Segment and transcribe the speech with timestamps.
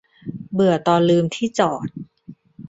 [0.53, 1.87] "เบื่อตอนลืมที่จอด"